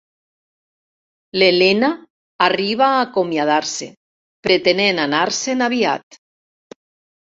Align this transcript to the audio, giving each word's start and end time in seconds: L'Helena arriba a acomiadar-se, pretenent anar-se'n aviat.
L'Helena 1.39 1.91
arriba 2.47 2.89
a 2.95 3.05
acomiadar-se, 3.05 3.91
pretenent 4.51 5.07
anar-se'n 5.09 5.67
aviat. 5.73 6.23